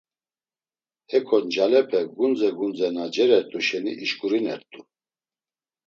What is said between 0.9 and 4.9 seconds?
Heko ncalepe gundze gundze na cerert̆u şeni işǩurinert̆u.